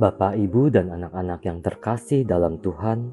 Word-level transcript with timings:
Bapak, 0.00 0.32
Ibu, 0.32 0.72
dan 0.72 0.88
anak-anak 0.96 1.44
yang 1.44 1.60
terkasih 1.60 2.24
dalam 2.24 2.56
Tuhan, 2.56 3.12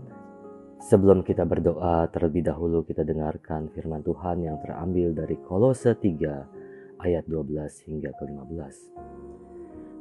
sebelum 0.79 1.19
kita 1.19 1.43
berdoa 1.43 2.07
terlebih 2.15 2.47
dahulu 2.47 2.87
kita 2.87 3.03
dengarkan 3.03 3.67
firman 3.75 3.99
Tuhan 4.07 4.47
yang 4.47 4.55
terambil 4.63 5.11
dari 5.11 5.35
Kolose 5.35 5.99
3 5.99 7.03
ayat 7.03 7.27
12 7.27 7.91
hingga 7.91 8.15
ke-15. 8.15 8.75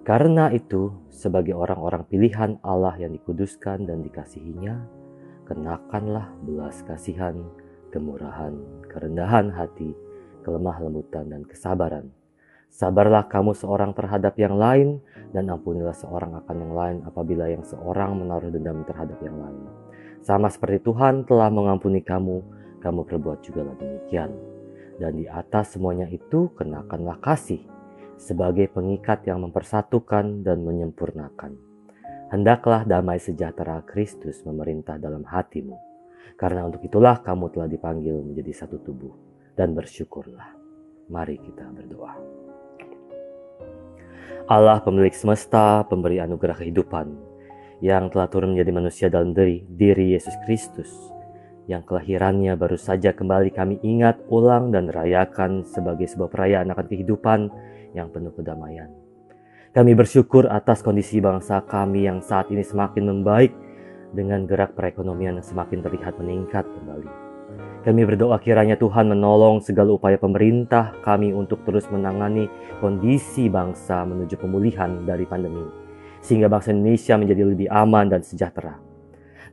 Karena 0.07 0.55
itu, 0.55 0.95
sebagai 1.11 1.59
orang-orang 1.59 2.07
pilihan 2.07 2.63
Allah 2.63 2.95
yang 3.03 3.11
dikuduskan 3.19 3.83
dan 3.91 4.07
dikasihinya, 4.07 4.79
kenakanlah 5.43 6.39
belas 6.47 6.87
kasihan, 6.87 7.35
kemurahan, 7.91 8.55
kerendahan 8.87 9.51
hati, 9.51 9.91
kelemah 10.47 10.79
lembutan, 10.79 11.35
dan 11.35 11.43
kesabaran 11.43 12.15
Sabarlah 12.77 13.25
kamu 13.25 13.57
seorang 13.57 13.97
terhadap 13.97 14.37
yang 14.37 14.61
lain, 14.61 15.01
dan 15.31 15.51
ampunilah 15.51 15.95
seorang 15.95 16.39
akan 16.45 16.57
yang 16.63 16.75
lain 16.75 16.97
apabila 17.07 17.51
yang 17.51 17.65
seorang 17.65 18.19
menaruh 18.19 18.51
dendam 18.51 18.83
terhadap 18.87 19.19
yang 19.23 19.39
lain. 19.39 19.67
Sama 20.27 20.51
seperti 20.51 20.83
Tuhan 20.83 21.23
telah 21.23 21.51
mengampuni 21.51 22.03
kamu, 22.03 22.43
kamu 22.83 23.01
perbuat 23.07 23.39
juga 23.47 23.63
demikian. 23.79 24.35
Dan 24.97 25.13
di 25.21 25.29
atas 25.29 25.77
semuanya 25.77 26.09
itu 26.09 26.51
kenakanlah 26.57 27.21
kasih 27.21 27.61
sebagai 28.17 28.73
pengikat 28.73 29.29
yang 29.29 29.45
mempersatukan 29.45 30.43
dan 30.43 30.65
menyempurnakan. 30.65 31.55
Hendaklah 32.27 32.83
damai 32.83 33.23
sejahtera 33.23 33.87
Kristus 33.87 34.43
memerintah 34.43 34.99
dalam 34.99 35.23
hatimu. 35.23 35.79
Karena 36.35 36.67
untuk 36.67 36.83
itulah 36.83 37.23
kamu 37.23 37.55
telah 37.55 37.69
dipanggil 37.71 38.19
menjadi 38.19 38.67
satu 38.67 38.83
tubuh 38.83 39.15
dan 39.55 39.73
bersyukurlah. 39.79 40.59
Mari 41.07 41.39
kita 41.39 41.71
berdoa. 41.71 42.26
Allah 44.45 44.85
pemilik 44.85 45.17
semesta, 45.17 45.83
pemberi 45.89 46.21
anugerah 46.21 46.61
kehidupan, 46.61 47.17
yang 47.81 48.13
telah 48.13 48.29
turun 48.29 48.53
menjadi 48.55 48.73
manusia 48.73 49.07
dalam 49.09 49.33
diri, 49.33 49.65
diri 49.65 50.13
Yesus 50.13 50.37
Kristus, 50.45 50.93
yang 51.67 51.83
kelahirannya 51.83 52.55
baru 52.55 52.79
saja 52.79 53.11
kembali 53.11 53.51
kami 53.51 53.83
ingat, 53.83 54.23
ulang, 54.31 54.71
dan 54.71 54.87
rayakan 54.87 55.67
sebagai 55.67 56.07
sebuah 56.07 56.31
perayaan 56.31 56.71
akan 56.71 56.87
kehidupan 56.87 57.41
yang 57.97 58.13
penuh 58.15 58.31
kedamaian. 58.37 58.93
Kami 59.75 59.93
bersyukur 59.93 60.49
atas 60.49 60.81
kondisi 60.81 61.21
bangsa 61.21 61.61
kami 61.67 62.09
yang 62.09 62.25
saat 62.25 62.49
ini 62.49 62.65
semakin 62.65 63.13
membaik 63.13 63.53
dengan 64.15 64.49
gerak 64.49 64.73
perekonomian 64.73 65.43
yang 65.43 65.45
semakin 65.45 65.85
terlihat 65.85 66.17
meningkat 66.17 66.65
kembali. 66.65 67.26
Kami 67.87 68.03
berdoa 68.03 68.43
kiranya 68.43 68.75
Tuhan 68.75 69.07
menolong 69.07 69.63
segala 69.63 69.95
upaya 69.95 70.19
pemerintah 70.19 70.91
kami 71.07 71.31
untuk 71.31 71.63
terus 71.63 71.87
menangani 71.87 72.51
kondisi 72.83 73.47
bangsa 73.47 74.03
menuju 74.03 74.35
pemulihan 74.43 75.07
dari 75.07 75.23
pandemi, 75.23 75.63
sehingga 76.19 76.51
bangsa 76.51 76.75
Indonesia 76.75 77.15
menjadi 77.15 77.43
lebih 77.47 77.69
aman 77.71 78.11
dan 78.11 78.27
sejahtera. 78.27 78.83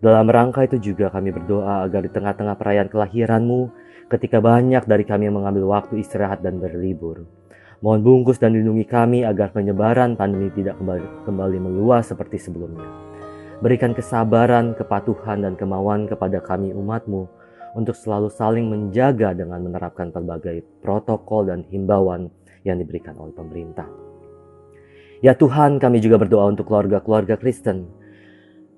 Dalam 0.02 0.26
rangka 0.28 0.66
itu 0.66 0.82
juga 0.82 1.14
kami 1.14 1.30
berdoa 1.30 1.86
agar 1.86 2.04
di 2.04 2.12
tengah-tengah 2.12 2.58
perayaan 2.58 2.90
kelahiranmu, 2.90 3.62
ketika 4.10 4.42
banyak 4.42 4.84
dari 4.84 5.06
kami 5.06 5.30
yang 5.30 5.38
mengambil 5.38 5.70
waktu 5.70 6.02
istirahat 6.02 6.42
dan 6.42 6.58
berlibur, 6.58 7.30
mohon 7.86 8.02
bungkus 8.02 8.42
dan 8.42 8.58
lindungi 8.58 8.90
kami 8.90 9.24
agar 9.24 9.54
penyebaran 9.54 10.18
pandemi 10.18 10.50
tidak 10.52 10.82
kembali, 10.82 11.30
kembali 11.30 11.58
meluas 11.62 12.10
seperti 12.10 12.42
sebelumnya. 12.42 12.84
Berikan 13.62 13.96
kesabaran, 13.96 14.76
kepatuhan, 14.76 15.46
dan 15.46 15.54
kemauan 15.56 16.10
kepada 16.10 16.44
kami 16.44 16.76
umatmu, 16.76 17.43
untuk 17.74 17.98
selalu 17.98 18.30
saling 18.30 18.70
menjaga 18.70 19.34
dengan 19.34 19.62
menerapkan 19.66 20.10
berbagai 20.14 20.62
protokol 20.82 21.50
dan 21.50 21.66
himbauan 21.70 22.30
yang 22.64 22.80
diberikan 22.80 23.18
oleh 23.20 23.34
pemerintah. 23.36 23.90
Ya 25.24 25.34
Tuhan, 25.36 25.80
kami 25.80 26.04
juga 26.04 26.20
berdoa 26.20 26.52
untuk 26.52 26.68
keluarga-keluarga 26.68 27.40
Kristen. 27.40 27.88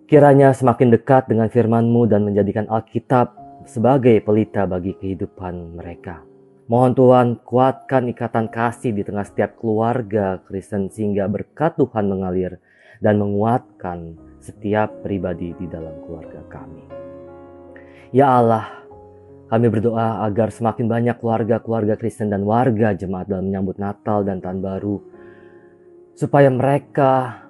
Kiranya 0.05 0.53
semakin 0.53 0.93
dekat 0.93 1.25
dengan 1.25 1.49
firman-Mu 1.49 2.05
dan 2.05 2.21
menjadikan 2.21 2.69
Alkitab 2.69 3.33
sebagai 3.65 4.21
pelita 4.21 4.69
bagi 4.69 4.93
kehidupan 4.93 5.73
mereka. 5.73 6.21
Mohon 6.69 6.91
Tuhan 6.97 7.27
kuatkan 7.45 8.09
ikatan 8.13 8.49
kasih 8.49 8.93
di 8.93 9.05
tengah 9.05 9.25
setiap 9.25 9.57
keluarga 9.57 10.41
Kristen 10.45 10.89
sehingga 10.89 11.29
berkat 11.29 11.77
Tuhan 11.77 12.09
mengalir 12.09 12.57
dan 13.01 13.21
menguatkan 13.21 14.17
setiap 14.41 15.01
pribadi 15.01 15.53
di 15.57 15.65
dalam 15.69 15.93
keluarga 16.05 16.41
kami. 16.49 16.85
Ya 18.13 18.33
Allah, 18.37 18.69
kami 19.45 19.69
berdoa 19.69 20.25
agar 20.25 20.49
semakin 20.49 20.89
banyak 20.89 21.15
keluarga-keluarga 21.21 21.93
Kristen 22.01 22.33
dan 22.33 22.41
warga 22.41 22.97
jemaat 22.97 23.29
dalam 23.29 23.49
menyambut 23.49 23.77
Natal 23.77 24.25
dan 24.25 24.41
Tahun 24.41 24.57
Baru, 24.57 25.05
supaya 26.17 26.49
mereka 26.49 27.45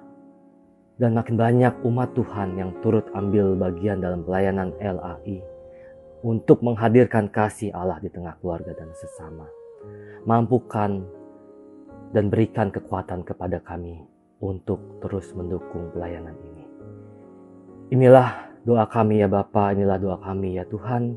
dan 1.00 1.16
makin 1.16 1.36
banyak 1.40 1.74
umat 1.84 2.12
Tuhan 2.12 2.56
yang 2.56 2.70
turut 2.84 3.08
ambil 3.16 3.56
bagian 3.56 4.00
dalam 4.00 4.24
pelayanan 4.24 4.72
LAI 4.80 5.40
untuk 6.24 6.64
menghadirkan 6.64 7.28
kasih 7.32 7.72
Allah 7.72 8.00
di 8.00 8.08
tengah 8.08 8.36
keluarga 8.40 8.72
dan 8.76 8.92
sesama. 8.96 9.48
Mampukan 10.24 11.04
dan 12.12 12.32
berikan 12.32 12.72
kekuatan 12.72 13.24
kepada 13.24 13.60
kami 13.60 14.04
untuk 14.40 15.00
terus 15.00 15.32
mendukung 15.32 15.92
pelayanan 15.96 16.36
ini. 16.44 16.64
Inilah 17.92 18.52
doa 18.66 18.84
kami 18.88 19.22
ya 19.22 19.28
Bapa, 19.30 19.72
inilah 19.72 19.96
doa 20.00 20.18
kami 20.18 20.58
ya 20.58 20.64
Tuhan 20.66 21.16